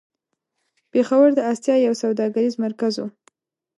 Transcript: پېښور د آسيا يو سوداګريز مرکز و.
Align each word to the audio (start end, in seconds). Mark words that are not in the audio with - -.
پېښور 0.91 1.25
د 1.35 1.39
آسيا 1.53 1.75
يو 1.85 1.93
سوداګريز 2.03 2.53
مرکز 2.65 2.93
و. 2.97 3.03